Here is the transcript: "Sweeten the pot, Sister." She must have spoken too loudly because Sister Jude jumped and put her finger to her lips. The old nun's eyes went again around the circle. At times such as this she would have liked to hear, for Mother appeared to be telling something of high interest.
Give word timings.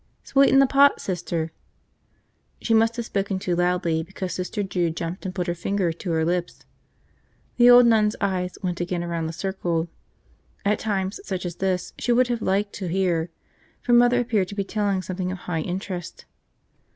"Sweeten 0.23 0.57
the 0.57 0.65
pot, 0.65 0.99
Sister." 0.99 1.51
She 2.59 2.73
must 2.73 2.95
have 2.95 3.05
spoken 3.05 3.37
too 3.37 3.55
loudly 3.55 4.01
because 4.01 4.33
Sister 4.33 4.63
Jude 4.63 4.97
jumped 4.97 5.27
and 5.27 5.35
put 5.35 5.45
her 5.45 5.53
finger 5.53 5.93
to 5.93 6.11
her 6.13 6.25
lips. 6.25 6.65
The 7.57 7.69
old 7.69 7.85
nun's 7.85 8.15
eyes 8.19 8.57
went 8.63 8.81
again 8.81 9.03
around 9.03 9.27
the 9.27 9.31
circle. 9.31 9.89
At 10.65 10.79
times 10.79 11.19
such 11.23 11.45
as 11.45 11.57
this 11.57 11.93
she 11.99 12.11
would 12.11 12.29
have 12.29 12.41
liked 12.41 12.73
to 12.77 12.87
hear, 12.87 13.29
for 13.79 13.93
Mother 13.93 14.19
appeared 14.19 14.47
to 14.47 14.55
be 14.55 14.63
telling 14.63 15.03
something 15.03 15.31
of 15.31 15.37
high 15.37 15.61
interest. 15.61 16.25